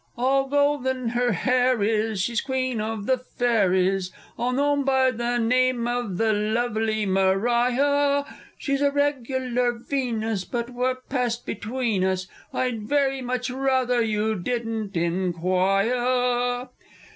[0.17, 5.87] All golden her hair is, She's Queen of the Fairies, And known by the name
[5.87, 8.23] of the lovely Mariah,
[8.57, 14.97] She's a regular Venus, But what passed between us, I'd very much rawthah you didn't
[14.97, 16.69] inquiah!